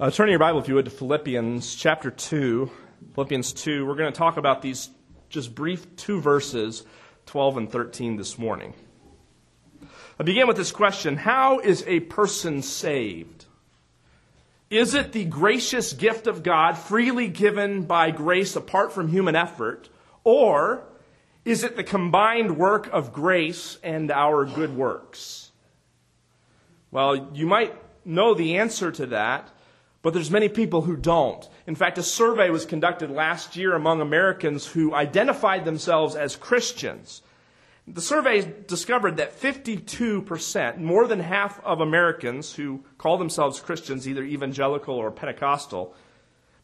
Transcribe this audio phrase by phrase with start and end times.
[0.00, 2.70] Uh, turning your Bible, if you would, to Philippians chapter 2.
[3.16, 3.84] Philippians 2.
[3.84, 4.90] We're going to talk about these
[5.28, 6.84] just brief two verses,
[7.26, 8.74] 12 and 13, this morning.
[10.16, 13.46] I begin with this question How is a person saved?
[14.70, 19.88] Is it the gracious gift of God, freely given by grace apart from human effort?
[20.22, 20.84] Or
[21.44, 25.50] is it the combined work of grace and our good works?
[26.92, 27.74] Well, you might
[28.06, 29.50] know the answer to that
[30.02, 31.48] but there's many people who don't.
[31.66, 37.22] In fact, a survey was conducted last year among Americans who identified themselves as Christians.
[37.86, 44.22] The survey discovered that 52%, more than half of Americans who call themselves Christians, either
[44.22, 45.94] evangelical or Pentecostal,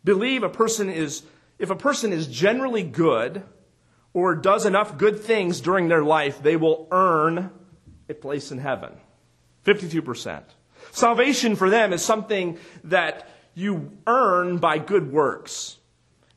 [0.04, 1.22] believe a person is,
[1.58, 3.42] if a person is generally good
[4.12, 7.50] or does enough good things during their life, they will earn
[8.08, 8.92] a place in heaven.
[9.64, 10.42] 52%.
[10.94, 15.76] Salvation for them is something that you earn by good works.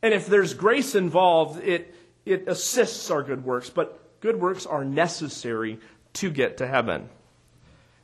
[0.01, 1.93] And if there's grace involved, it,
[2.25, 5.79] it assists our good works, but good works are necessary
[6.13, 7.07] to get to heaven.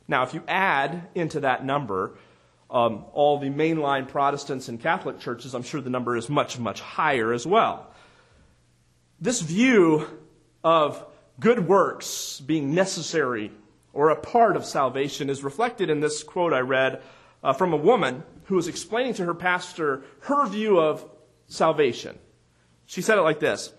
[0.06, 2.16] Now, if you add into that number
[2.70, 6.80] um, all the mainline Protestants and Catholic churches, I'm sure the number is much, much
[6.80, 7.90] higher as well.
[9.20, 10.06] This view
[10.62, 11.04] of
[11.40, 13.50] good works being necessary
[13.94, 17.00] or a part of salvation is reflected in this quote I read
[17.42, 21.08] uh, from a woman who was explaining to her pastor her view of
[21.46, 22.18] salvation.
[22.86, 23.72] She said it like this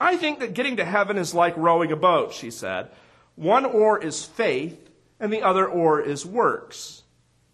[0.00, 2.90] I think that getting to heaven is like rowing a boat, she said.
[3.34, 7.02] One oar is faith, and the other oar is works.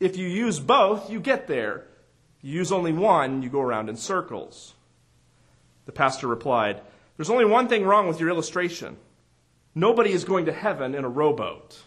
[0.00, 1.84] If you use both, you get there.
[2.41, 4.74] You use only one, you go around in circles.
[5.86, 6.80] The pastor replied,
[7.16, 8.96] There's only one thing wrong with your illustration.
[9.74, 11.83] Nobody is going to heaven in a rowboat.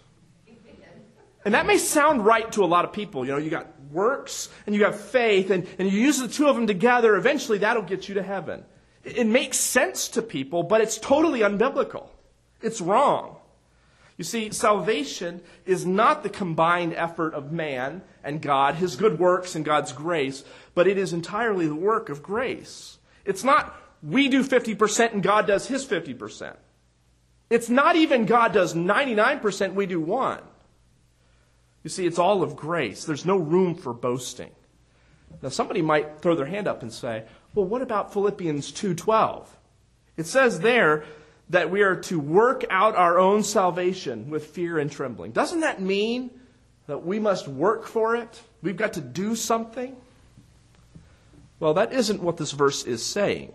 [1.43, 3.25] And that may sound right to a lot of people.
[3.25, 6.47] You know, you got works and you have faith, and, and you use the two
[6.47, 8.63] of them together, eventually that'll get you to heaven.
[9.03, 12.07] It, it makes sense to people, but it's totally unbiblical.
[12.61, 13.37] It's wrong.
[14.17, 19.55] You see, salvation is not the combined effort of man and God, his good works
[19.55, 20.43] and God's grace,
[20.75, 22.99] but it is entirely the work of grace.
[23.25, 26.55] It's not we do 50% and God does his 50%.
[27.49, 30.39] It's not even God does 99%, we do 1.
[31.83, 33.05] You see, it's all of grace.
[33.05, 34.51] There's no room for boasting.
[35.41, 37.23] Now somebody might throw their hand up and say,
[37.55, 39.47] "Well, what about Philippians 2:12?"
[40.17, 41.03] It says there
[41.49, 45.31] that we are to work out our own salvation with fear and trembling.
[45.31, 46.29] Doesn't that mean
[46.87, 48.41] that we must work for it?
[48.61, 49.95] We've got to do something?
[51.59, 53.53] Well, that isn't what this verse is saying.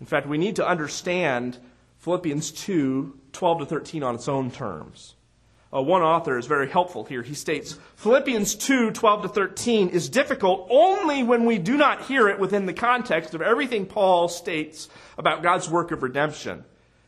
[0.00, 1.58] In fact, we need to understand
[1.98, 5.14] Philippians 2 12 to 13 on its own terms.
[5.72, 7.22] Uh, one author is very helpful here.
[7.22, 12.28] He states Philippians 2 12 to 13 is difficult only when we do not hear
[12.28, 16.64] it within the context of everything Paul states about God's work of redemption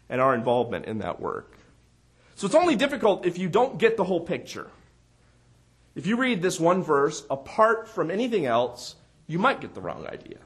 [0.09, 1.57] and our involvement in that work.
[2.37, 4.71] So it's only difficult if you don't get the whole picture.
[5.95, 8.95] If you read this one verse apart from anything else,
[9.27, 10.39] you might get the wrong idea.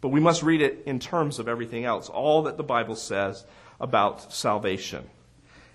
[0.00, 3.44] But we must read it in terms of everything else, all that the Bible says
[3.80, 5.08] about salvation.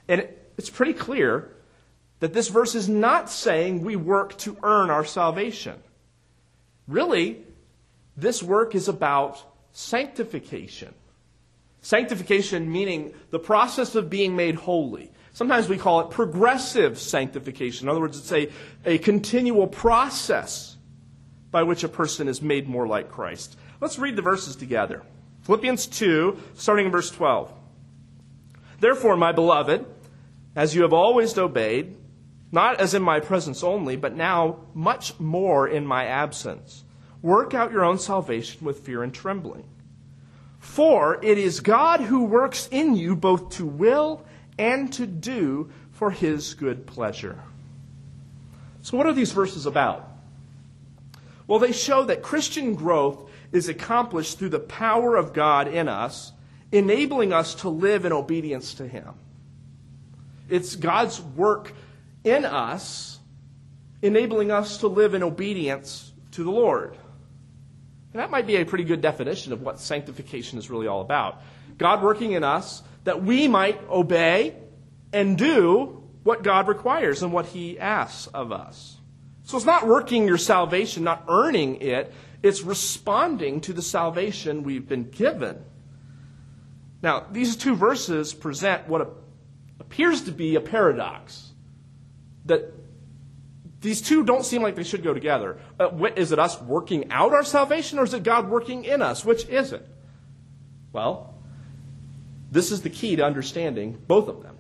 [0.08, 0.28] And
[0.60, 1.50] it's pretty clear
[2.20, 5.82] that this verse is not saying we work to earn our salvation.
[6.86, 7.42] Really,
[8.18, 10.94] this work is about sanctification.
[11.80, 15.10] Sanctification meaning the process of being made holy.
[15.32, 17.86] Sometimes we call it progressive sanctification.
[17.86, 18.50] In other words, it's a,
[18.84, 20.76] a continual process
[21.52, 23.58] by which a person is made more like Christ.
[23.80, 25.04] Let's read the verses together.
[25.44, 27.54] Philippians 2, starting in verse 12.
[28.82, 29.86] Therefore, my beloved,
[30.60, 31.96] as you have always obeyed,
[32.52, 36.84] not as in my presence only, but now much more in my absence.
[37.22, 39.64] Work out your own salvation with fear and trembling.
[40.60, 44.26] For it is God who works in you both to will
[44.58, 47.42] and to do for his good pleasure.
[48.82, 50.12] So, what are these verses about?
[51.48, 56.34] Well, they show that Christian growth is accomplished through the power of God in us,
[56.74, 59.14] enabling us to live in obedience to him.
[60.50, 61.74] It's God's work
[62.24, 63.20] in us,
[64.02, 66.98] enabling us to live in obedience to the Lord.
[68.14, 71.42] And that might be a pretty good definition of what sanctification is really all about.
[71.78, 74.56] God working in us that we might obey
[75.14, 78.98] and do what God requires and what He asks of us.
[79.44, 82.14] So it's not working your salvation, not earning it,
[82.44, 85.64] it's responding to the salvation we've been given.
[87.02, 89.08] Now, these two verses present what a
[89.90, 91.52] appears to be a paradox.
[92.46, 92.72] That
[93.82, 95.58] These two don't seem like they should go together.
[95.80, 99.26] Uh, is it us working out our salvation or is it God working in us?
[99.26, 99.88] Which is it?
[100.94, 101.34] Well,
[102.52, 104.58] this is the key to understanding both of them.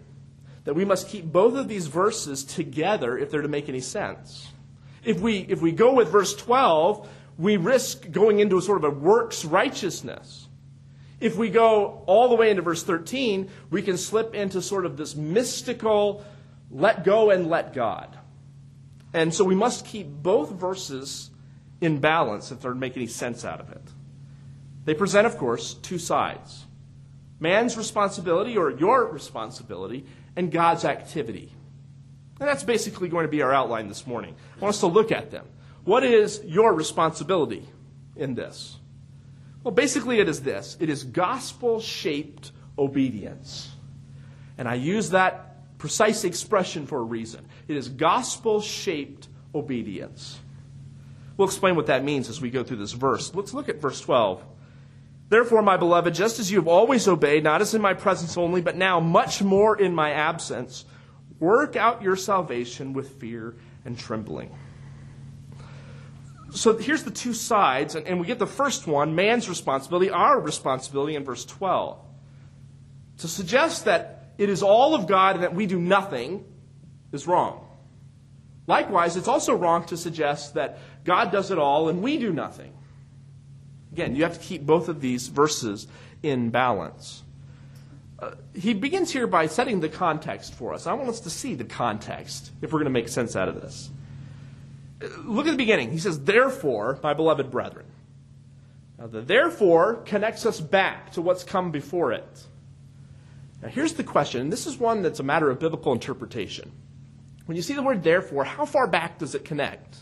[0.63, 4.47] That we must keep both of these verses together if they're to make any sense.
[5.03, 8.91] If we, if we go with verse 12, we risk going into a sort of
[8.91, 10.48] a works righteousness.
[11.19, 14.97] If we go all the way into verse 13, we can slip into sort of
[14.97, 16.23] this mystical
[16.71, 18.17] let go and let God.
[19.13, 21.31] And so we must keep both verses
[21.81, 23.81] in balance if they're to make any sense out of it.
[24.85, 26.65] They present, of course, two sides
[27.41, 30.05] man's responsibility or your responsibility
[30.35, 31.53] and God's activity.
[32.39, 34.35] And that's basically going to be our outline this morning.
[34.57, 35.45] I want us to look at them.
[35.85, 37.65] What is your responsibility
[38.17, 38.77] in this?
[39.69, 43.69] Well, basically, it is this it is gospel shaped obedience.
[44.57, 47.45] And I use that precise expression for a reason.
[47.67, 50.39] It is gospel shaped obedience.
[51.37, 53.35] We'll explain what that means as we go through this verse.
[53.35, 54.43] Let's look at verse 12.
[55.29, 58.61] Therefore, my beloved, just as you have always obeyed, not as in my presence only,
[58.61, 60.83] but now much more in my absence,
[61.39, 63.55] work out your salvation with fear
[63.85, 64.49] and trembling.
[66.51, 70.39] So here's the two sides, and, and we get the first one man's responsibility, our
[70.39, 71.99] responsibility in verse 12.
[73.19, 76.45] To suggest that it is all of God and that we do nothing
[77.11, 77.65] is wrong.
[78.67, 82.71] Likewise, it's also wrong to suggest that God does it all and we do nothing.
[83.91, 85.87] Again, you have to keep both of these verses
[86.21, 87.23] in balance.
[88.19, 90.87] Uh, he begins here by setting the context for us.
[90.87, 93.61] I want us to see the context if we're going to make sense out of
[93.61, 93.89] this.
[95.01, 95.91] Look at the beginning.
[95.91, 97.85] He says, Therefore, my beloved brethren.
[98.97, 102.43] Now, the therefore connects us back to what's come before it.
[103.61, 106.71] Now, here's the question, this is one that's a matter of biblical interpretation.
[107.45, 109.97] When you see the word therefore, how far back does it connect?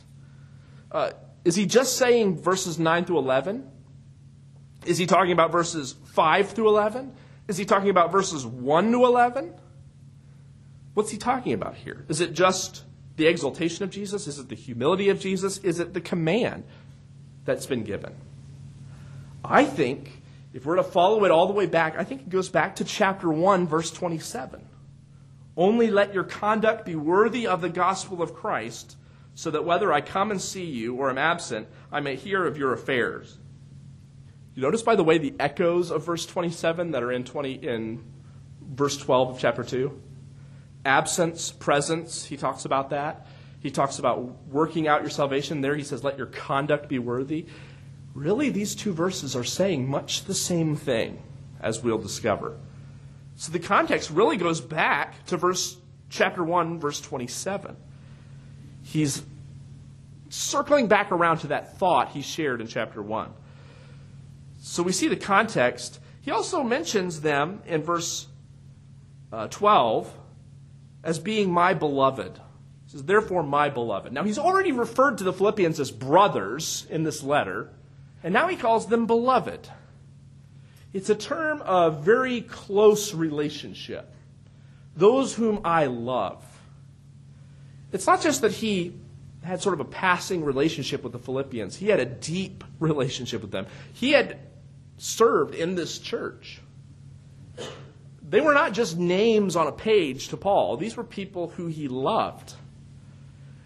[0.91, 1.11] Uh,
[1.45, 3.69] is he just saying verses 9 through 11?
[4.85, 7.13] Is he talking about verses 5 through 11?
[7.47, 9.53] Is he talking about verses 1 to 11?
[10.93, 12.05] What's he talking about here?
[12.09, 12.83] Is it just
[13.17, 14.27] the exaltation of Jesus?
[14.27, 15.57] Is it the humility of Jesus?
[15.59, 16.63] Is it the command
[17.45, 18.15] that's been given?
[19.43, 20.21] I think
[20.53, 22.83] if we're to follow it all the way back, I think it goes back to
[22.83, 24.65] chapter 1, verse 27.
[25.55, 28.95] Only let your conduct be worthy of the gospel of Christ,
[29.33, 32.57] so that whether I come and see you or am absent, I may hear of
[32.57, 33.37] your affairs.
[34.55, 38.03] You notice, by the way, the echoes of verse 27 that are in 20 in
[38.61, 40.01] verse 12 of chapter 2?
[40.87, 43.27] Absence, presence, he talks about that.
[43.59, 45.59] He talks about working out your salvation.
[45.59, 47.45] There he says, let your conduct be worthy.
[48.13, 51.21] Really, these two verses are saying much the same thing,
[51.59, 52.57] as we'll discover.
[53.35, 55.75] So the context really goes back to verse
[56.09, 57.75] chapter 1, verse 27.
[58.81, 59.21] He's
[60.29, 63.33] circling back around to that thought he shared in chapter 1.
[64.61, 65.99] So we see the context.
[66.21, 68.27] He also mentions them in verse
[69.33, 70.11] uh, 12
[71.07, 72.33] as being my beloved.
[72.85, 74.11] He says, therefore, my beloved.
[74.11, 77.71] Now, he's already referred to the Philippians as brothers in this letter,
[78.23, 79.69] and now he calls them beloved.
[80.91, 84.13] It's a term of very close relationship.
[84.97, 86.43] Those whom I love.
[87.93, 88.99] It's not just that he
[89.43, 93.51] had sort of a passing relationship with the Philippians, he had a deep relationship with
[93.51, 93.65] them.
[93.93, 94.39] He had
[94.97, 96.59] served in this church.
[98.29, 101.87] They were not just names on a page to Paul, these were people who he
[101.87, 102.53] loved.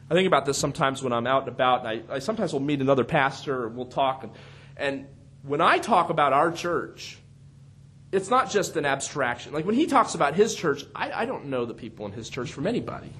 [0.09, 2.59] I think about this sometimes when I'm out and about, and I, I sometimes will
[2.59, 4.23] meet another pastor, and we'll talk.
[4.23, 4.33] And,
[4.75, 5.07] and
[5.43, 7.17] when I talk about our church,
[8.11, 9.53] it's not just an abstraction.
[9.53, 12.29] Like when he talks about his church, I, I don't know the people in his
[12.29, 13.11] church from anybody.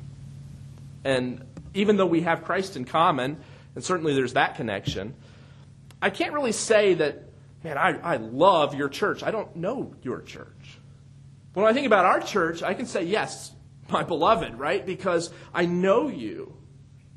[1.05, 3.38] And even though we have Christ in common,
[3.74, 5.15] and certainly there's that connection,
[6.01, 7.24] I can't really say that
[7.63, 9.24] man, I, I love your church.
[9.24, 10.79] I don't know your church.
[11.53, 13.51] When I think about our church, I can say, yes,
[13.89, 14.86] my beloved, right?
[14.86, 16.55] Because I know you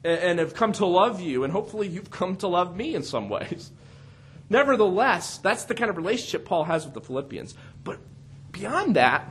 [0.02, 3.28] and, have come to love you, and hopefully you've come to love me in some
[3.28, 3.70] ways.
[4.50, 7.54] Nevertheless, that's the kind of relationship Paul has with the Philippians.
[7.82, 8.00] But
[8.52, 9.28] beyond that,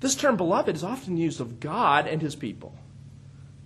[0.00, 2.74] this term beloved is often used of God and his people.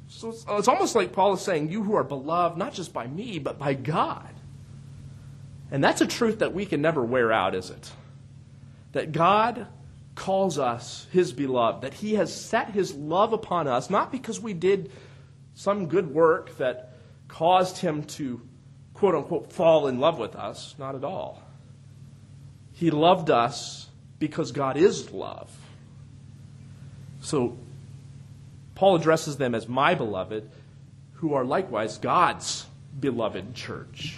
[0.08, 3.06] So it's, it's almost like Paul is saying, You who are beloved, not just by
[3.06, 4.28] me, but by God.
[5.70, 7.90] And that's a truth that we can never wear out, is it?
[8.92, 9.66] That God
[10.16, 14.52] calls us his beloved, that he has set his love upon us, not because we
[14.52, 14.90] did
[15.54, 16.94] some good work that
[17.28, 18.40] caused him to,
[18.94, 20.74] quote unquote, fall in love with us.
[20.78, 21.42] Not at all.
[22.72, 25.50] He loved us because God is love.
[27.20, 27.56] So,
[28.74, 30.50] Paul addresses them as my beloved,
[31.14, 32.66] who are likewise God's
[32.98, 34.16] beloved church.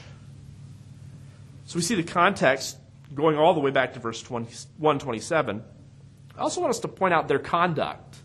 [1.67, 2.77] So we see the context
[3.15, 4.47] going all the way back to verse 20,
[4.79, 5.63] 127.
[6.39, 8.17] I also want us to point out their conduct.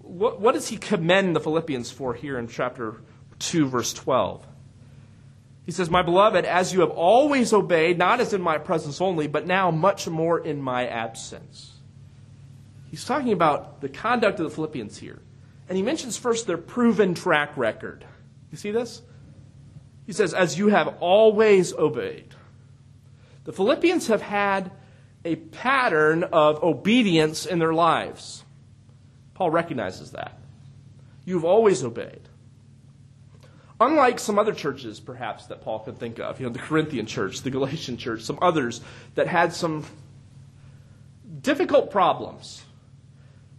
[0.00, 3.02] What, what does he commend the Philippians for here in chapter
[3.40, 4.46] 2, verse 12?
[5.66, 9.26] He says, My beloved, as you have always obeyed, not as in my presence only,
[9.26, 11.74] but now much more in my absence.
[12.90, 15.20] He's talking about the conduct of the Philippians here.
[15.68, 18.04] And he mentions first their proven track record.
[18.50, 19.02] You see this?
[20.06, 22.34] He says, As you have always obeyed.
[23.44, 24.70] The Philippians have had
[25.24, 28.44] a pattern of obedience in their lives.
[29.34, 30.38] Paul recognizes that.
[31.24, 32.20] You've always obeyed.
[33.80, 37.42] Unlike some other churches, perhaps, that Paul could think of, you know, the Corinthian church,
[37.42, 38.80] the Galatian church, some others
[39.14, 39.84] that had some
[41.40, 42.64] difficult problems.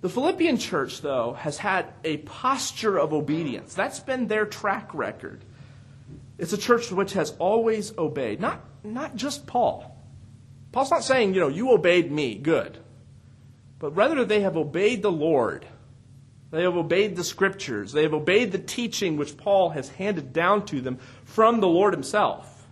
[0.01, 3.74] The Philippian church, though, has had a posture of obedience.
[3.74, 5.44] That's been their track record.
[6.38, 9.96] It's a church which has always obeyed, not, not just Paul.
[10.72, 12.78] Paul's not saying, you know, you obeyed me, good.
[13.80, 15.66] But rather, they have obeyed the Lord.
[16.52, 17.92] They have obeyed the scriptures.
[17.92, 21.94] They have obeyed the teaching which Paul has handed down to them from the Lord
[21.94, 22.68] himself.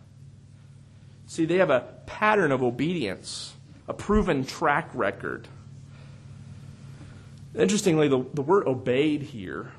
[1.27, 3.53] See, they have a pattern of obedience,
[3.87, 5.47] a proven track record.
[7.55, 9.71] Interestingly, the, the word obeyed here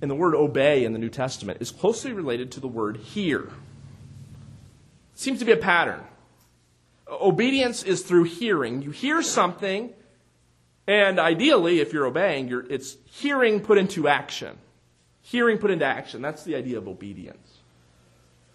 [0.00, 3.40] and the word obey in the New Testament is closely related to the word hear.
[3.40, 3.50] It
[5.14, 6.04] seems to be a pattern.
[7.10, 8.82] Obedience is through hearing.
[8.82, 9.92] You hear something,
[10.86, 14.58] and ideally, if you're obeying, you're, it's hearing put into action.
[15.22, 16.22] Hearing put into action.
[16.22, 17.58] That's the idea of obedience.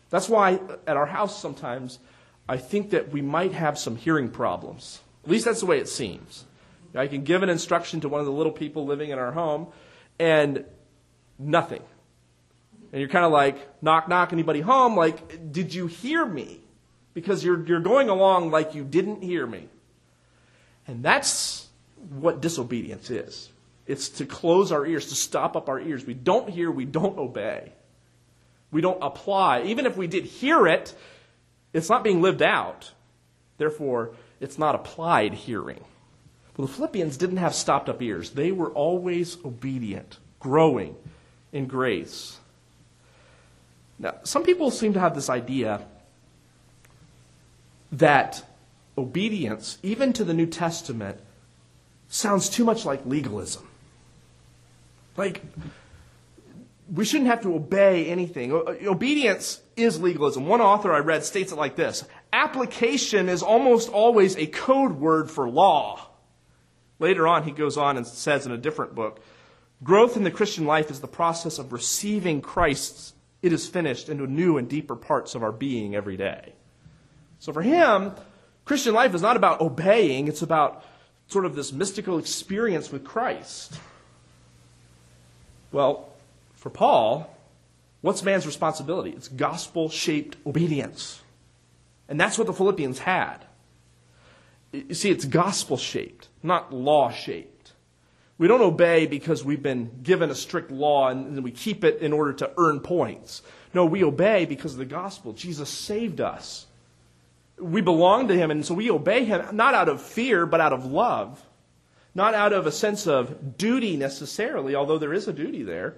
[0.10, 2.00] That's why uh, at our house sometimes
[2.48, 5.02] I think that we might have some hearing problems.
[5.24, 6.46] At least that's the way it seems.
[6.94, 9.68] I can give an instruction to one of the little people living in our home,
[10.20, 10.66] and
[11.40, 11.82] nothing.
[12.92, 14.96] And you're kind of like, knock, knock, anybody home?
[14.96, 16.63] Like, did you hear me?
[17.14, 19.68] Because you're, you're going along like you didn't hear me.
[20.88, 21.68] And that's
[22.20, 23.50] what disobedience is
[23.86, 26.06] it's to close our ears, to stop up our ears.
[26.06, 27.74] We don't hear, we don't obey.
[28.72, 29.64] We don't apply.
[29.64, 30.96] Even if we did hear it,
[31.74, 32.92] it's not being lived out.
[33.58, 35.84] Therefore, it's not applied hearing.
[36.56, 38.32] Well, the Philippians didn't have stopped up ears.
[38.32, 40.96] They were always obedient, growing
[41.52, 42.38] in grace.
[44.00, 45.86] Now, some people seem to have this idea
[47.94, 48.44] that
[48.98, 51.20] obedience, even to the New Testament,
[52.10, 53.68] sounds too much like legalism.
[55.16, 55.42] Like,
[56.92, 58.52] we shouldn't have to obey anything.
[58.52, 60.48] Obedience is legalism.
[60.48, 65.30] One author I read states it like this Application is almost always a code word
[65.30, 66.08] for law.
[67.00, 69.22] Later on, he goes on and says in a different book
[69.84, 74.26] Growth in the Christian life is the process of receiving Christ's it is finished into
[74.26, 76.54] new and deeper parts of our being every day.
[77.44, 78.14] So for him,
[78.64, 80.86] Christian life is not about obeying, it's about
[81.28, 83.78] sort of this mystical experience with Christ.
[85.74, 86.08] Well,
[86.54, 87.30] for Paul,
[88.00, 89.10] what's man's responsibility?
[89.10, 91.22] It's gospel shaped obedience.
[92.08, 93.40] And that's what the Philippians had.
[94.72, 97.74] You see, it's gospel shaped, not law shaped.
[98.38, 102.14] We don't obey because we've been given a strict law and we keep it in
[102.14, 103.42] order to earn points.
[103.74, 105.34] No, we obey because of the gospel.
[105.34, 106.68] Jesus saved us.
[107.60, 110.74] We belong to him, and so we obey him not out of fear, but out
[110.74, 111.42] of love.
[112.16, 115.96] Not out of a sense of duty necessarily, although there is a duty there,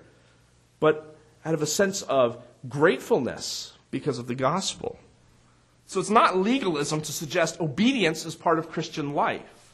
[0.80, 4.98] but out of a sense of gratefulness because of the gospel.
[5.88, 9.74] So it's not legalism to suggest obedience is part of Christian life.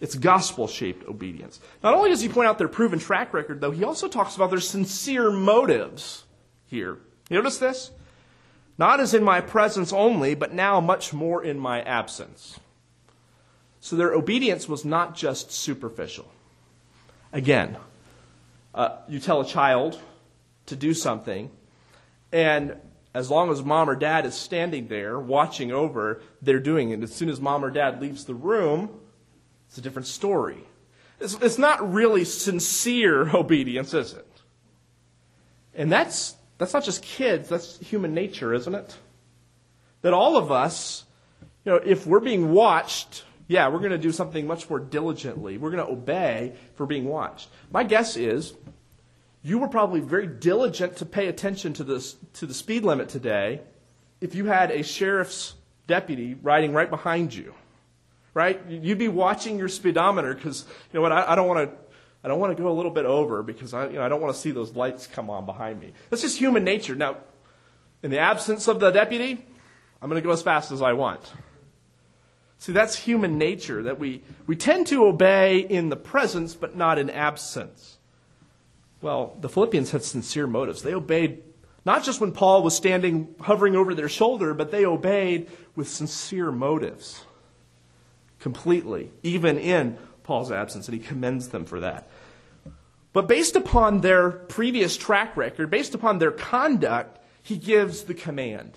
[0.00, 1.58] It's gospel shaped obedience.
[1.82, 4.50] Not only does he point out their proven track record, though, he also talks about
[4.50, 6.24] their sincere motives
[6.66, 6.98] here.
[7.30, 7.90] You notice this?
[8.78, 12.60] Not as in my presence only, but now much more in my absence.
[13.80, 16.30] So their obedience was not just superficial.
[17.32, 17.76] Again,
[18.74, 19.98] uh, you tell a child
[20.66, 21.50] to do something,
[22.32, 22.76] and
[23.14, 27.02] as long as mom or dad is standing there watching over, they're doing it.
[27.02, 28.90] As soon as mom or dad leaves the room,
[29.68, 30.58] it's a different story.
[31.18, 34.42] It's, it's not really sincere obedience, is it?
[35.74, 38.96] And that's, that's not just kids, that's human nature, isn't it?
[40.02, 41.04] That all of us,
[41.64, 45.58] you know, if we're being watched, yeah, we're going to do something much more diligently.
[45.58, 47.48] We're going to obey for being watched.
[47.70, 48.54] My guess is
[49.42, 53.60] you were probably very diligent to pay attention to, this, to the speed limit today
[54.20, 55.54] if you had a sheriff's
[55.86, 57.54] deputy riding right behind you
[58.36, 58.60] right?
[58.68, 61.76] You'd be watching your speedometer because, you know what, I, I don't want to.
[62.26, 64.20] I don't want to go a little bit over because I, you know, I don't
[64.20, 65.92] want to see those lights come on behind me.
[66.10, 66.96] That's just human nature.
[66.96, 67.18] Now,
[68.02, 69.46] in the absence of the deputy,
[70.02, 71.20] I'm going to go as fast as I want.
[72.58, 76.98] See, that's human nature, that we, we tend to obey in the presence, but not
[76.98, 77.98] in absence.
[79.00, 80.82] Well, the Philippians had sincere motives.
[80.82, 81.44] They obeyed
[81.84, 86.50] not just when Paul was standing, hovering over their shoulder, but they obeyed with sincere
[86.50, 87.22] motives.
[88.40, 92.08] Completely, even in Paul's absence, and he commends them for that.
[93.16, 98.72] But based upon their previous track record, based upon their conduct, he gives the command.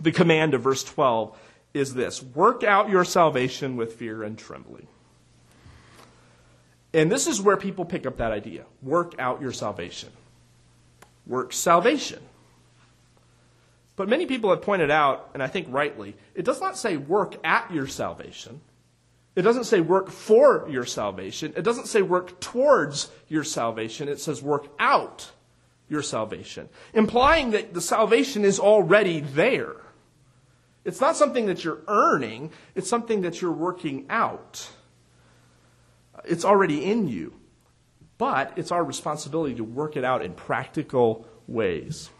[0.00, 1.38] The command of verse 12
[1.74, 4.86] is this work out your salvation with fear and trembling.
[6.94, 10.08] And this is where people pick up that idea work out your salvation.
[11.26, 12.22] Work salvation.
[13.96, 17.36] But many people have pointed out, and I think rightly, it does not say work
[17.44, 18.62] at your salvation.
[19.36, 21.52] It doesn't say work for your salvation.
[21.56, 24.08] It doesn't say work towards your salvation.
[24.08, 25.30] It says work out
[25.88, 29.76] your salvation, implying that the salvation is already there.
[30.84, 34.68] It's not something that you're earning, it's something that you're working out.
[36.24, 37.34] It's already in you.
[38.18, 42.10] But it's our responsibility to work it out in practical ways.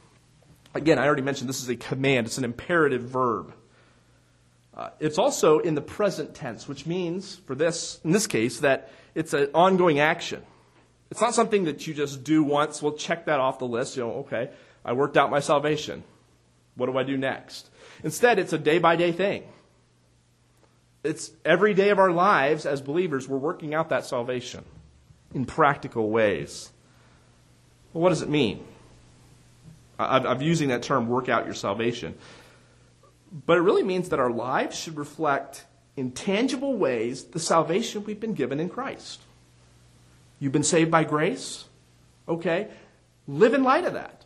[0.75, 3.54] Again, I already mentioned this is a command, it's an imperative verb.
[4.76, 8.90] Uh, it's also in the present tense, which means, for this, in this case, that
[9.14, 10.42] it's an ongoing action.
[11.11, 12.83] It's not something that you just do once.
[12.83, 13.97] We'll check that off the list.
[13.97, 14.50] You know, okay,
[14.85, 16.04] I worked out my salvation.
[16.75, 17.71] What do I do next?
[18.04, 19.45] Instead, it's a day by day thing.
[21.02, 24.64] It's every day of our lives as believers, we're working out that salvation
[25.33, 26.71] in practical ways.
[27.92, 28.66] Well, what does it mean?
[29.99, 32.18] I'm using that term, work out your salvation.
[33.33, 35.64] But it really means that our lives should reflect
[35.97, 39.21] in tangible ways the salvation we've been given in Christ.
[40.38, 41.64] You've been saved by grace?
[42.28, 42.68] Okay.
[43.26, 44.25] Live in light of that.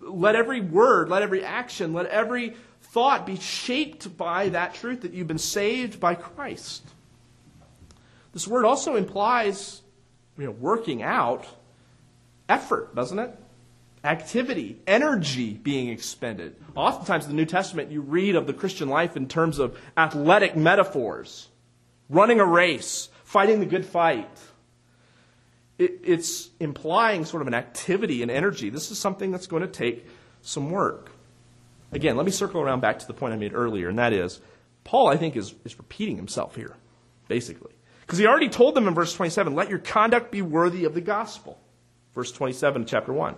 [0.00, 5.12] Let every word, let every action, let every thought be shaped by that truth that
[5.12, 6.82] you've been saved by Christ.
[8.32, 9.82] This word also implies
[10.38, 11.46] you know, working out
[12.48, 13.34] effort, doesn't it?
[14.04, 16.56] Activity, energy being expended.
[16.74, 20.56] Oftentimes in the New Testament, you read of the Christian life in terms of athletic
[20.56, 21.48] metaphors
[22.08, 24.28] running a race, fighting the good fight
[25.82, 28.70] it, it's implying sort of an activity and energy.
[28.70, 30.06] This is something that's going to take
[30.42, 31.10] some work.
[31.92, 34.40] Again, let me circle around back to the point I made earlier, and that is
[34.84, 36.76] Paul, I think, is, is repeating himself here,
[37.28, 37.72] basically.
[38.00, 41.00] Because he already told them in verse 27 let your conduct be worthy of the
[41.00, 41.58] gospel.
[42.14, 43.36] Verse 27, chapter 1.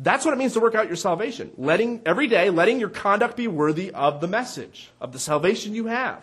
[0.00, 1.50] That's what it means to work out your salvation.
[1.56, 5.86] Letting, every day, letting your conduct be worthy of the message, of the salvation you
[5.86, 6.22] have.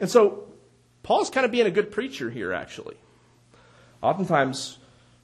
[0.00, 0.48] And so,
[1.04, 2.96] Paul's kind of being a good preacher here, actually.
[4.02, 4.78] Oftentimes,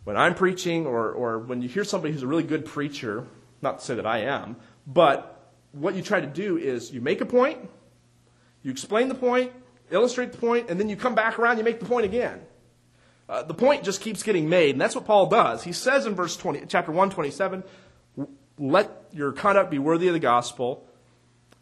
[0.05, 3.27] when I'm preaching or, or when you hear somebody who's a really good preacher,
[3.61, 7.20] not to say that I am, but what you try to do is you make
[7.20, 7.59] a point,
[8.62, 9.53] you explain the point,
[9.90, 12.40] illustrate the point, and then you come back around, you make the point again.
[13.28, 15.62] Uh, the point just keeps getting made, and that's what Paul does.
[15.62, 17.62] He says in verse 20, chapter 127,
[18.58, 20.87] let your conduct be worthy of the gospel.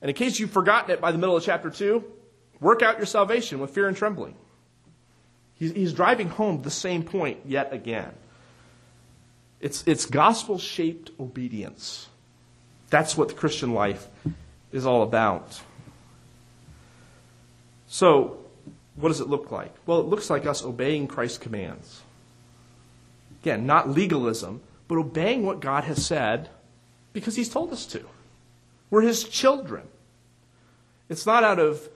[0.03, 2.05] And in case you've forgotten it by the middle of chapter 2,
[2.61, 4.35] Work out your salvation with fear and trembling.
[5.55, 8.13] He's, he's driving home the same point yet again.
[9.61, 12.09] It's, it's gospel shaped obedience.
[12.91, 14.09] That's what the Christian life
[14.73, 15.61] is all about.
[17.89, 18.40] So,
[18.97, 19.75] what does it look like?
[19.87, 22.03] Well, it looks like us obeying Christ's commands.
[23.43, 26.51] Again, not legalism, but obeying what God has said
[27.13, 28.05] because He's told us to.
[28.91, 29.85] We're His children.
[31.09, 31.89] It's not out of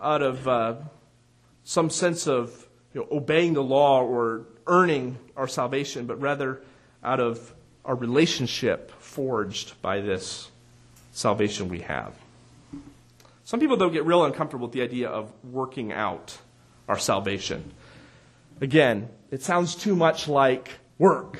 [0.00, 0.74] out of uh,
[1.64, 6.60] some sense of you know, obeying the law or earning our salvation, but rather
[7.02, 10.50] out of our relationship forged by this
[11.12, 12.14] salvation we have.
[13.44, 16.38] Some people, though, get real uncomfortable with the idea of working out
[16.88, 17.72] our salvation.
[18.60, 21.38] Again, it sounds too much like work.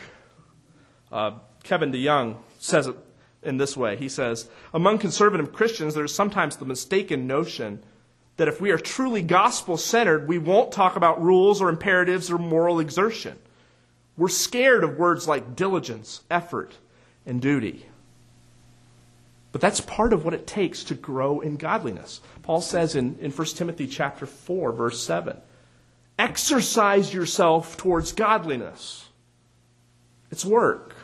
[1.11, 2.97] Uh, Kevin DeYoung says it
[3.43, 3.97] in this way.
[3.97, 7.83] He says, Among conservative Christians, there's sometimes the mistaken notion
[8.37, 12.39] that if we are truly gospel centered, we won't talk about rules or imperatives or
[12.39, 13.39] moral exertion.
[14.17, 16.75] We're scared of words like diligence, effort,
[17.25, 17.87] and duty.
[19.55, 22.21] But that's part of what it takes to grow in godliness.
[22.43, 25.37] Paul says in, in 1 Timothy chapter 4, verse 7,
[26.19, 29.07] exercise yourself towards godliness.
[30.33, 30.97] It's work.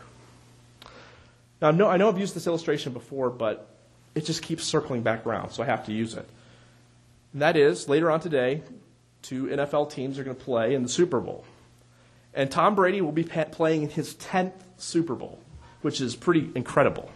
[1.62, 3.70] Now, I know, I've used this illustration before, but
[4.16, 6.28] it just keeps circling back around, so I have to use it.
[7.32, 8.62] And that is, later on today,
[9.22, 11.44] two NFL teams are going to play in the Super Bowl.
[12.34, 15.38] And Tom Brady will be playing in his 10th Super Bowl,
[15.82, 17.12] which is pretty incredible.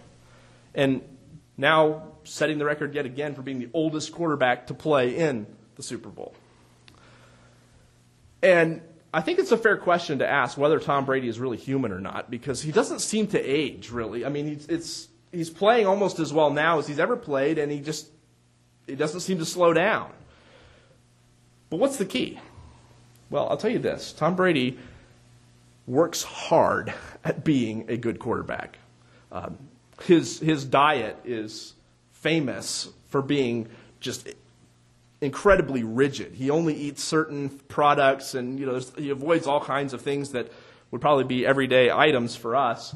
[0.77, 1.03] And
[1.57, 5.83] now setting the record yet again for being the oldest quarterback to play in the
[5.83, 6.35] Super Bowl.
[8.43, 11.93] And I think it's a fair question to ask whether Tom Brady is really human
[11.93, 14.25] or not because he doesn't seem to age really.
[14.25, 17.71] I mean, he's, it's, he's playing almost as well now as he's ever played, and
[17.71, 18.09] he just
[18.87, 20.11] he doesn't seem to slow down.
[21.71, 22.39] But what's the key?
[23.31, 24.79] Well, I'll tell you this Tom Brady
[25.87, 26.93] works hard
[27.25, 28.79] at being a good quarterback.
[29.33, 29.59] Um,
[30.03, 31.75] his, his diet is
[32.13, 33.69] famous for being
[34.01, 34.29] just
[35.21, 36.33] incredibly rigid.
[36.35, 40.51] He only eats certain products and you know, he avoids all kinds of things that
[40.91, 42.95] would probably be everyday items for us.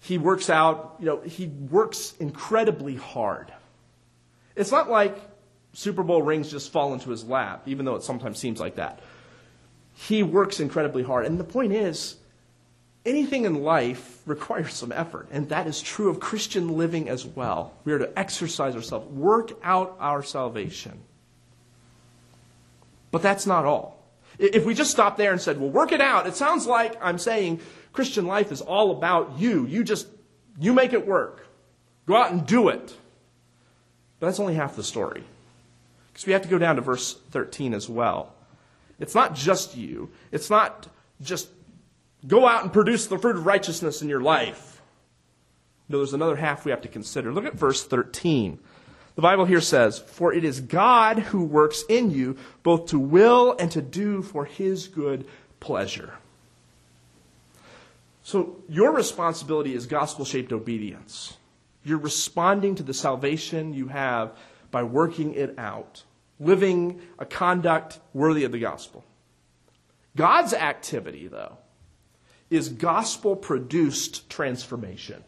[0.00, 3.52] He works out, you know, he works incredibly hard.
[4.54, 5.16] It's not like
[5.72, 9.00] Super Bowl rings just fall into his lap, even though it sometimes seems like that.
[9.94, 11.26] He works incredibly hard.
[11.26, 12.16] And the point is,
[13.04, 17.74] anything in life requires some effort, and that is true of Christian living as well.
[17.84, 21.00] We are to exercise ourselves, work out our salvation.
[23.10, 24.02] But that's not all.
[24.38, 27.18] If we just stop there and said, well, work it out, it sounds like I'm
[27.18, 27.60] saying
[27.92, 29.66] Christian life is all about you.
[29.66, 30.08] You just,
[30.58, 31.46] you make it work.
[32.06, 32.96] Go out and do it.
[34.18, 35.22] But that's only half the story.
[36.12, 38.32] Because we have to go down to verse 13 as well.
[38.98, 40.10] It's not just you.
[40.32, 40.88] It's not
[41.20, 41.48] just
[42.26, 44.82] go out and produce the fruit of righteousness in your life.
[45.88, 47.32] No, there's another half we have to consider.
[47.32, 48.58] Look at verse 13.
[49.16, 53.54] The Bible here says, For it is God who works in you both to will
[53.58, 55.26] and to do for his good
[55.60, 56.14] pleasure.
[58.22, 61.36] So your responsibility is gospel shaped obedience.
[61.84, 64.32] You're responding to the salvation you have
[64.70, 66.02] by working it out,
[66.40, 69.04] living a conduct worthy of the gospel.
[70.16, 71.58] God's activity, though,
[72.50, 75.24] is gospel produced transformation.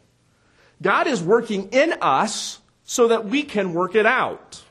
[0.81, 4.63] God is working in us so that we can work it out.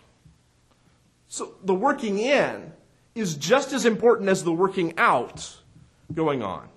[1.28, 2.72] So the working in
[3.14, 5.56] is just as important as the working out
[6.14, 6.68] going on.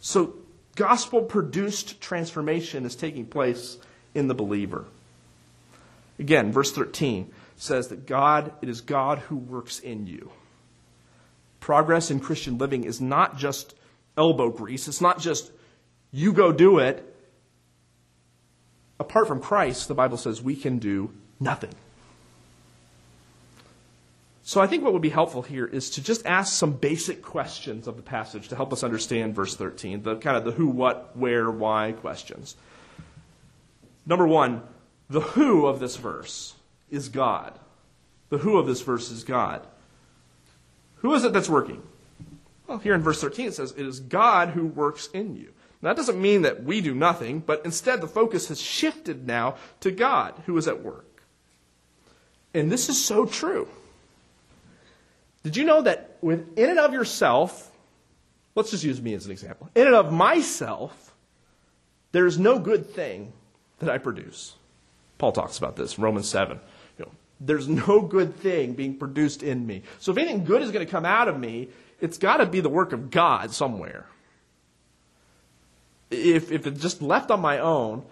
[0.00, 0.34] So
[0.76, 3.78] gospel produced transformation is taking place
[4.14, 4.84] in the believer.
[6.18, 10.30] Again, verse 13 says that God, it is God who works in you.
[11.60, 13.74] Progress in Christian living is not just
[14.16, 14.88] elbow grease.
[14.88, 15.50] It's not just
[16.12, 17.08] you go do it.
[19.00, 21.74] Apart from Christ, the Bible says we can do nothing.
[24.44, 27.86] So I think what would be helpful here is to just ask some basic questions
[27.86, 31.16] of the passage to help us understand verse 13, the kind of the who, what,
[31.16, 32.56] where, why questions.
[34.04, 34.62] Number one,
[35.08, 36.54] the who of this verse
[36.90, 37.58] is God.
[38.30, 39.66] The who of this verse is God.
[40.96, 41.82] Who is it that's working?
[42.66, 45.52] Well, here in verse 13 it says, It is God who works in you.
[45.82, 49.56] Now, that doesn't mean that we do nothing, but instead the focus has shifted now
[49.80, 51.22] to God who is at work.
[52.54, 53.68] And this is so true.
[55.42, 57.70] Did you know that within and of yourself,
[58.54, 61.14] let's just use me as an example, in and of myself,
[62.12, 63.32] there is no good thing
[63.80, 64.54] that I produce.
[65.18, 66.60] Paul talks about this, in Romans 7.
[66.98, 69.82] You know, there's no good thing being produced in me.
[69.98, 71.70] So if anything good is going to come out of me,
[72.02, 74.06] it's got to be the work of God somewhere.
[76.10, 78.04] If, if it's just left on my own,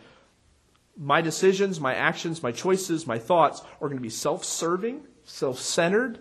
[0.96, 5.58] my decisions, my actions, my choices, my thoughts are going to be self serving, self
[5.58, 6.20] centered,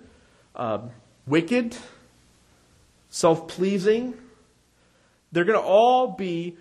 [0.56, 0.80] uh,
[1.28, 1.78] wicked,
[3.10, 4.16] self pleasing.
[5.32, 6.58] They're going to all be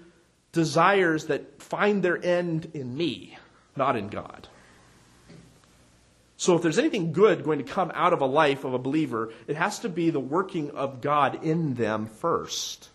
[0.53, 3.39] desires that find their end in me,
[3.77, 4.48] not in God.
[6.41, 9.33] So if there's anything good going to come out of a life of a believer,
[9.49, 12.91] it has to be the working of God in them first.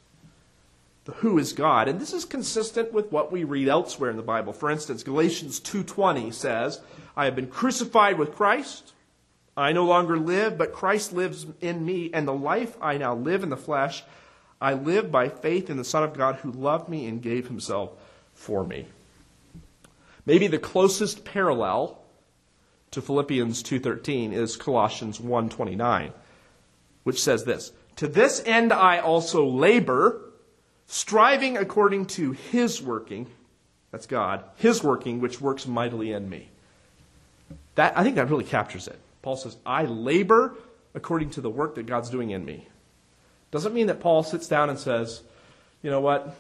[1.04, 1.90] The who is God.
[1.90, 4.54] And this is consistent with what we read elsewhere in the Bible.
[4.54, 6.80] For instance, Galatians 2:20 says,
[7.18, 8.94] "I have been crucified with Christ.
[9.58, 13.44] I no longer live, but Christ lives in me, and the life I now live
[13.44, 14.06] in the flesh,
[14.62, 17.92] I live by faith in the Son of God who loved me and gave himself
[18.34, 18.88] for me.
[20.26, 22.03] Maybe the closest parallel
[22.94, 26.14] to Philippians 2:13 is Colossians 1:29,
[27.04, 30.22] which says this: "To this end I also labor,
[30.88, 33.28] striving according to his working,
[33.92, 36.50] that's God, his working which works mightily in me."
[37.76, 39.00] That I think that really captures it.
[39.22, 40.56] Paul says, "I labor
[40.96, 42.68] according to the work that God's doing in me."
[43.52, 45.22] Doesn't mean that Paul sits down and says,
[45.84, 46.36] you know what?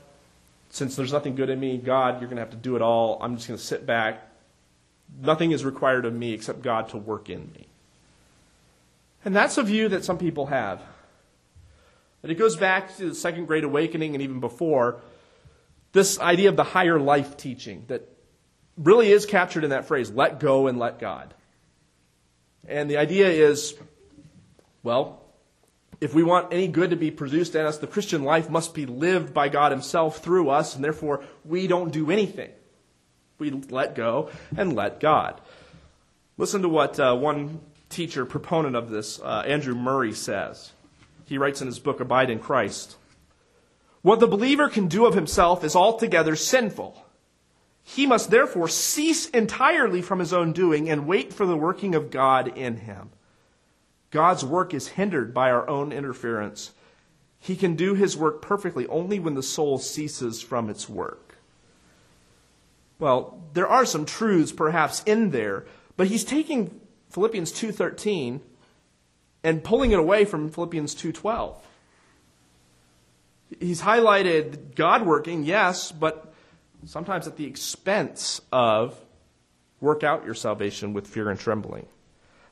[0.70, 3.20] Since there's nothing good in me, God, you're going to have to do it all.
[3.22, 4.28] I'm just going to sit back.
[5.22, 7.68] Nothing is required of me except God to work in me.
[9.26, 10.82] And that's a view that some people have.
[12.22, 15.02] And it goes back to the Second Great Awakening and even before
[15.92, 18.10] this idea of the higher life teaching that
[18.78, 21.34] really is captured in that phrase let go and let God.
[22.68, 23.76] And the idea is
[24.84, 25.22] well,
[26.02, 28.86] if we want any good to be produced in us, the Christian life must be
[28.86, 32.52] lived by God Himself through us, and therefore we don't do anything.
[33.40, 35.42] We let go and let God.
[36.38, 40.72] Listen to what uh, one teacher, proponent of this, uh, Andrew Murray, says.
[41.26, 42.98] He writes in his book, Abide in Christ.
[44.02, 47.06] What the believer can do of himself is altogether sinful.
[47.84, 52.12] He must therefore cease entirely from his own doing and wait for the working of
[52.12, 53.12] God in him.
[54.10, 56.72] God's work is hindered by our own interference.
[57.40, 61.33] He can do his work perfectly only when the soul ceases from its work.
[63.00, 65.66] Well, there are some truths perhaps in there,
[65.98, 66.80] but he's taking
[67.10, 68.42] Philippians 2:13
[69.44, 71.56] and pulling it away from Philippians 2:12.
[73.60, 76.34] He's highlighted God working, yes, but
[76.86, 79.00] sometimes at the expense of
[79.80, 81.86] work out your salvation with fear and trembling.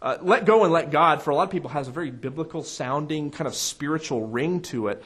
[0.01, 2.63] Uh, let go and let God, for a lot of people, has a very biblical
[2.63, 5.03] sounding, kind of spiritual ring to it.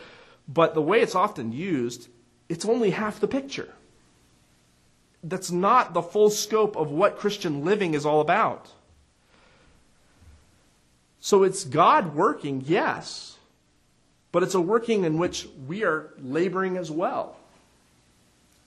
[0.47, 2.07] But the way it's often used,
[2.49, 3.73] it's only half the picture.
[5.27, 8.69] That's not the full scope of what Christian living is all about.
[11.19, 13.37] So it's God working, yes,
[14.31, 17.35] but it's a working in which we are laboring as well.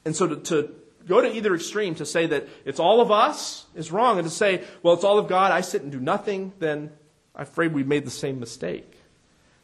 [0.05, 0.75] And so to, to,
[1.07, 4.35] go to either extreme, to say that it's all of us is wrong, and to
[4.35, 6.91] say, well, it's all of God, I sit and do nothing, then
[7.35, 8.93] I'm afraid we've made the same mistake.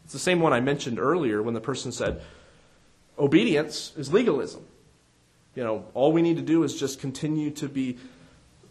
[0.04, 2.22] It's the same one I mentioned earlier when the person said,
[3.18, 4.64] obedience is legalism.
[5.54, 7.98] You know, all we need to do is just continue to be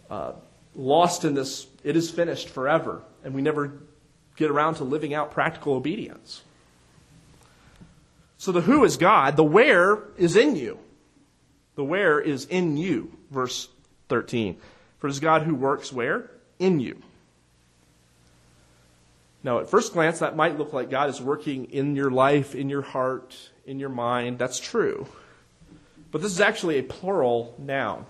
[0.09, 0.33] uh,
[0.75, 3.73] lost in this, it is finished forever, and we never
[4.35, 6.41] get around to living out practical obedience.
[8.37, 10.79] So the who is God, the where is in you.
[11.75, 13.69] The where is in you, verse
[14.09, 14.57] 13.
[14.99, 16.29] For it is God who works where?
[16.59, 17.01] In you.
[19.43, 22.69] Now, at first glance, that might look like God is working in your life, in
[22.69, 24.39] your heart, in your mind.
[24.39, 25.07] That's true.
[26.13, 28.05] But this is actually a plural noun.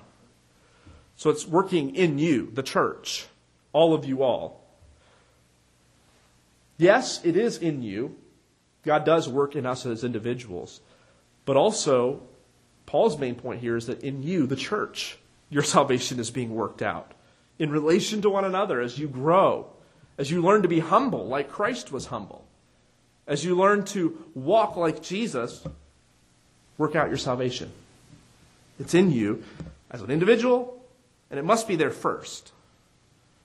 [1.16, 3.28] So it's working in you, the church,
[3.72, 4.62] all of you all.
[6.78, 8.18] Yes, it is in you.
[8.84, 10.82] God does work in us as individuals.
[11.46, 12.22] But also,
[12.86, 15.18] Paul's main point here is that in you, the church,
[15.50, 17.14] your salvation is being worked out
[17.58, 19.68] in relation to one another as you grow,
[20.18, 22.44] as you learn to be humble like Christ was humble,
[23.28, 25.66] as you learn to walk like Jesus,
[26.78, 27.72] work out your salvation.
[28.80, 29.44] It's in you
[29.92, 30.82] as an individual,
[31.30, 32.52] and it must be there first.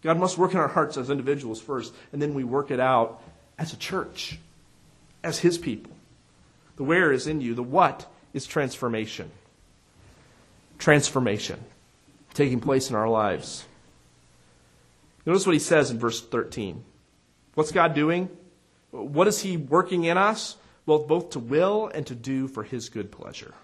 [0.03, 3.23] God must work in our hearts as individuals first, and then we work it out
[3.59, 4.39] as a church,
[5.23, 5.93] as His people.
[6.77, 9.31] The where is in you, the what is transformation.
[10.79, 11.59] Transformation
[12.39, 13.65] taking place in our lives.
[15.27, 16.85] Notice what he says in verse 13.
[17.55, 18.31] What's God doing?
[18.93, 20.57] What is he working in us?
[20.87, 23.55] Well, both to will and to do for his good pleasure.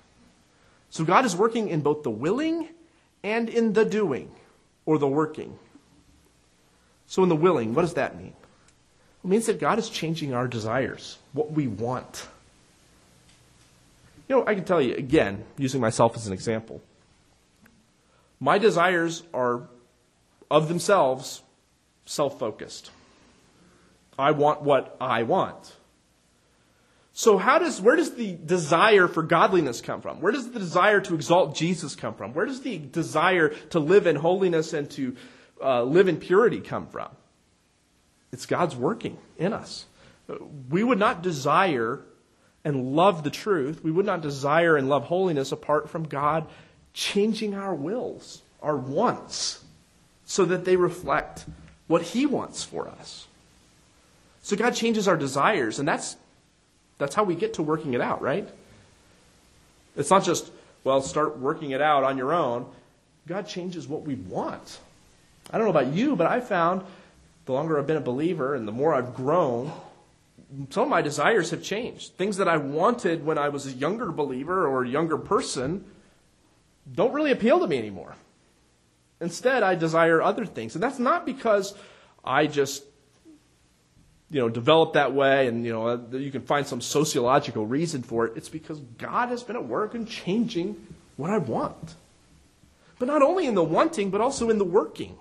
[0.95, 2.69] So God is working in both the willing
[3.25, 4.31] and in the doing,
[4.87, 5.59] or the working.
[7.09, 8.33] So in the willing, what does that mean?
[9.25, 12.29] It means that God is changing our desires, what we want.
[14.29, 16.81] You know, I can tell you, again, using myself as an example,
[18.39, 19.67] my desires are
[20.49, 21.43] of themselves
[22.07, 22.93] self focused.
[24.17, 25.75] I want what I want.
[27.17, 30.21] So how does where does the desire for godliness come from?
[30.21, 32.35] Where does the desire to exalt Jesus come from?
[32.35, 35.17] Where does the desire to live in holiness and to
[35.63, 37.09] uh, live in purity come from?
[38.33, 39.87] It's God's working in us.
[40.69, 42.01] We would not desire
[42.65, 46.49] and love the truth, we would not desire and love holiness apart from God
[46.95, 49.63] changing our wills, our wants,
[50.25, 51.45] so that they reflect
[51.87, 53.27] what He wants for us.
[54.43, 56.17] So God changes our desires, and that's,
[57.05, 58.49] that's how we get to working it out, right?
[59.95, 60.51] It's not just,
[60.85, 62.65] well, start working it out on your own.
[63.27, 64.79] God changes what we want.
[65.51, 66.83] I don't know about you, but I found
[67.45, 69.71] the longer I've been a believer and the more I've grown,
[70.71, 72.15] some of my desires have changed.
[72.15, 75.85] Things that I wanted when I was a younger believer or a younger person
[76.91, 78.15] don't really appeal to me anymore.
[79.21, 80.75] Instead, I desire other things.
[80.75, 81.75] And that's not because
[82.25, 82.83] I just,
[84.31, 88.03] you know, developed that way and, you know, uh, you can find some sociological reason
[88.03, 88.37] for it.
[88.37, 91.95] It's because God has been at work and changing what I want.
[92.99, 95.17] But not only in the wanting, but also in the working.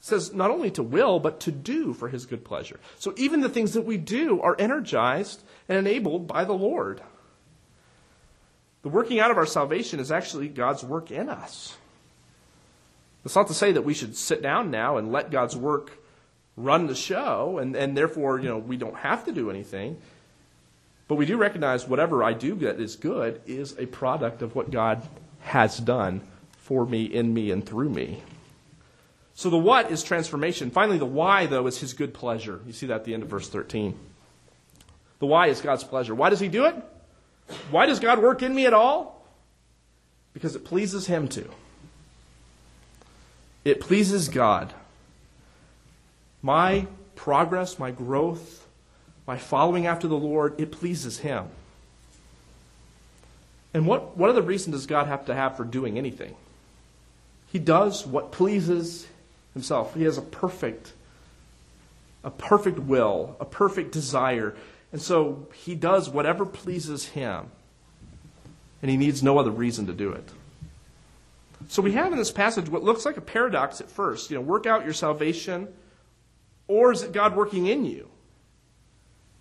[0.00, 2.80] says not only to will, but to do for his good pleasure.
[2.98, 7.02] So even the things that we do are energized and enabled by the Lord.
[8.82, 11.76] The working out of our salvation is actually God's work in us.
[13.24, 15.92] It's not to say that we should sit down now and let God's work
[16.64, 19.98] run the show, and, and therefore, you know, we don't have to do anything.
[21.08, 24.70] But we do recognize whatever I do that is good is a product of what
[24.70, 25.02] God
[25.40, 26.20] has done
[26.58, 28.22] for me, in me, and through me.
[29.34, 30.70] So the what is transformation.
[30.70, 32.60] Finally, the why, though, is his good pleasure.
[32.66, 33.98] You see that at the end of verse 13.
[35.18, 36.14] The why is God's pleasure.
[36.14, 36.74] Why does he do it?
[37.70, 39.26] Why does God work in me at all?
[40.32, 41.48] Because it pleases him to.
[43.64, 44.72] It pleases God.
[46.42, 48.66] My progress, my growth,
[49.26, 51.46] my following after the Lord, it pleases him.
[53.72, 56.34] And what, what other reason does God have to have for doing anything?
[57.52, 59.06] He does what pleases
[59.54, 59.94] himself.
[59.94, 60.92] He has a perfect,
[62.24, 64.54] a perfect will, a perfect desire.
[64.92, 67.50] And so he does whatever pleases him.
[68.82, 70.28] And he needs no other reason to do it.
[71.68, 74.30] So we have in this passage what looks like a paradox at first.
[74.30, 75.68] You know, work out your salvation,
[76.70, 78.08] or is it God working in you?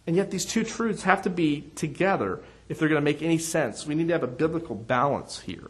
[0.08, 3.38] And yet these two truths have to be together if they're going to make any
[3.38, 3.86] sense.
[3.86, 5.70] We need to have a biblical balance here.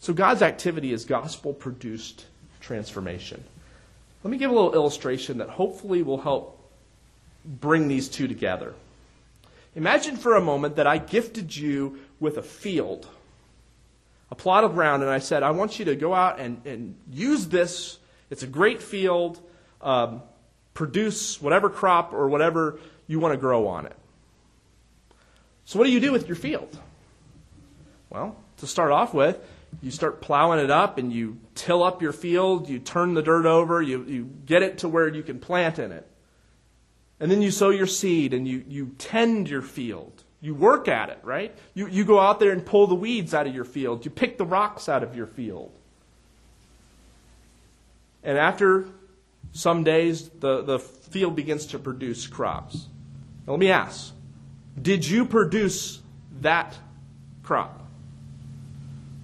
[0.00, 2.26] So God's activity is gospel produced
[2.60, 3.44] transformation.
[4.24, 6.58] Let me give a little illustration that hopefully will help
[7.44, 8.74] bring these two together.
[9.76, 13.06] Imagine for a moment that I gifted you with a field,
[14.30, 16.96] a plot of ground, and I said, I want you to go out and, and
[17.12, 17.98] use this.
[18.30, 19.40] It's a great field.
[19.84, 20.22] Um,
[20.72, 23.96] produce whatever crop or whatever you want to grow on it.
[25.64, 26.76] So, what do you do with your field?
[28.10, 29.38] Well, to start off with,
[29.82, 33.46] you start plowing it up and you till up your field, you turn the dirt
[33.46, 36.06] over, you, you get it to where you can plant in it.
[37.20, 40.24] And then you sow your seed and you, you tend your field.
[40.40, 41.56] You work at it, right?
[41.72, 44.04] You, you go out there and pull the weeds out of your field.
[44.04, 45.72] You pick the rocks out of your field.
[48.22, 48.86] And after
[49.54, 52.88] some days, the, the field begins to produce crops.
[53.46, 54.12] Now, let me ask
[54.80, 56.02] Did you produce
[56.40, 56.76] that
[57.44, 57.80] crop?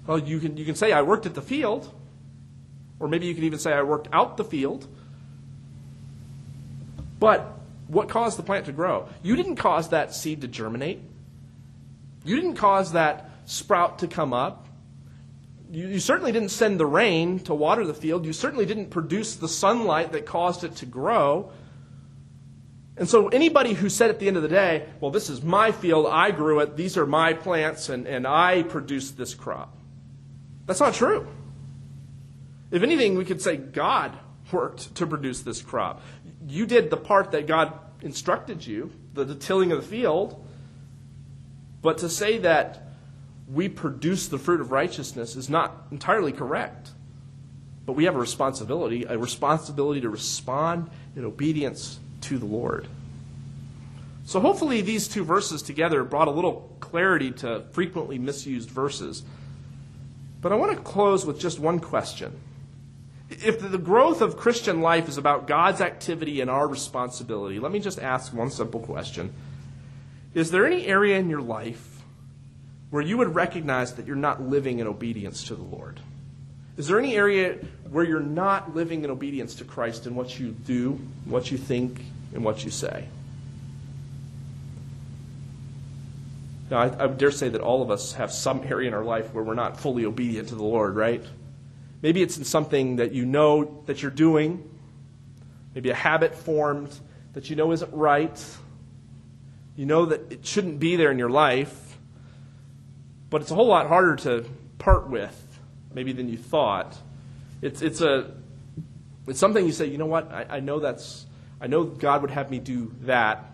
[0.06, 1.92] Well, you can, you can say, I worked at the field.
[3.00, 4.86] Or maybe you can even say, I worked out the field.
[7.18, 7.52] But
[7.88, 9.08] what caused the plant to grow?
[9.22, 11.00] You didn't cause that seed to germinate.
[12.24, 14.66] You didn't cause that sprout to come up.
[15.70, 18.26] You, you, certainly didn't send the rain to water the field.
[18.26, 21.52] You certainly didn't produce the sunlight that caused it to grow.
[22.96, 25.72] And so, anybody who said at the end of the day, well, this is my
[25.72, 29.74] field, I grew it, these are my plants, and, and I produced this crop,
[30.66, 31.26] that's not true.
[32.70, 34.16] If anything, we could say God
[34.52, 36.02] worked to produce this crop.
[36.46, 40.44] You did the part that God instructed you, the, the tilling of the field.
[41.82, 42.89] But to say that
[43.52, 46.90] we produce the fruit of righteousness is not entirely correct.
[47.86, 52.86] But we have a responsibility, a responsibility to respond in obedience to the Lord.
[54.24, 59.24] So hopefully these two verses together brought a little clarity to frequently misused verses.
[60.40, 62.38] But I want to close with just one question.
[63.28, 67.80] If the growth of Christian life is about God's activity and our responsibility, let me
[67.80, 69.32] just ask one simple question.
[70.34, 71.99] Is there any area in your life
[72.90, 76.00] where you would recognize that you're not living in obedience to the Lord?
[76.76, 77.58] Is there any area
[77.90, 82.00] where you're not living in obedience to Christ in what you do, what you think,
[82.34, 83.06] and what you say?
[86.70, 89.34] Now, I, I dare say that all of us have some area in our life
[89.34, 91.22] where we're not fully obedient to the Lord, right?
[92.00, 94.68] Maybe it's in something that you know that you're doing,
[95.74, 96.96] maybe a habit formed
[97.32, 98.44] that you know isn't right.
[99.76, 101.89] You know that it shouldn't be there in your life,
[103.30, 104.44] but it's a whole lot harder to
[104.78, 105.58] part with,
[105.94, 106.96] maybe than you thought.
[107.62, 108.32] It's, it's, a,
[109.26, 111.26] it's something you say, you know what, I, I know that's,
[111.60, 113.44] I know God would have me do that,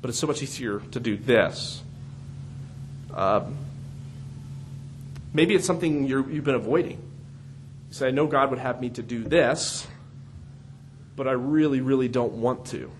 [0.00, 1.82] but it's so much easier to do this.
[3.14, 3.56] Um,
[5.32, 6.98] maybe it's something you have been avoiding.
[7.88, 9.86] You say, I know God would have me to do this,
[11.16, 12.90] but I really, really don't want to.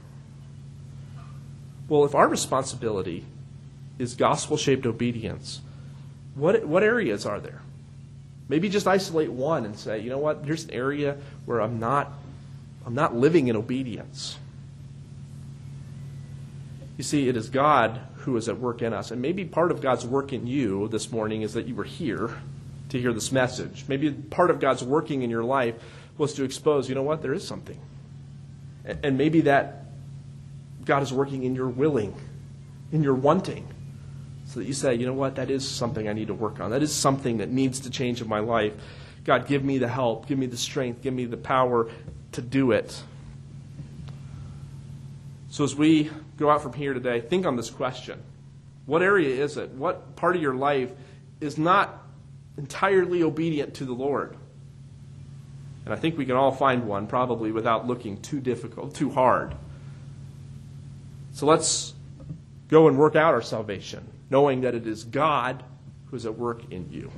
[1.89, 3.25] Well, if our responsibility
[3.99, 5.61] is gospel shaped obedience,
[6.35, 7.63] what, what areas are there?
[8.49, 11.17] Maybe just isolate one and say, you know what, here's an area
[11.47, 12.13] where I'm not,
[12.85, 14.37] I'm not living in obedience.
[16.97, 19.11] You see, it is God who is at work in us.
[19.11, 22.31] And maybe part of God's work in you this morning is that you were here
[22.91, 23.85] to hear this message.
[23.89, 25.75] Maybe part of God's working in your life
[26.17, 27.81] was to expose, you know what, there is something.
[28.85, 29.87] And maybe that
[30.85, 32.15] God is working in your willing,
[32.93, 33.67] in your wanting,
[34.55, 36.71] so that you say, you know what, that is something I need to work on.
[36.71, 38.73] That is something that needs to change in my life.
[39.25, 41.91] God, give me the help, give me the strength, give me the power
[42.33, 43.03] to do it.
[45.51, 48.23] So as we go out from here today, think on this question.
[48.87, 49.71] What area is it?
[49.71, 50.93] What part of your life
[51.41, 52.05] is not
[52.57, 54.37] entirely obedient to the Lord?
[55.85, 59.53] And I think we can all find one, probably without looking too difficult, too hard.
[61.33, 61.93] So let's
[62.69, 65.63] go and work out our salvation, knowing that it is God
[66.07, 67.11] who is at work in you.